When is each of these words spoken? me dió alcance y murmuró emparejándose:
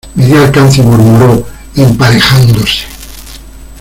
me 0.15 0.25
dió 0.25 0.41
alcance 0.41 0.81
y 0.81 0.83
murmuró 0.83 1.45
emparejándose: 1.75 2.85